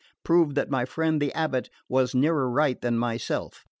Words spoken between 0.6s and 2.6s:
my friend the abate was nearer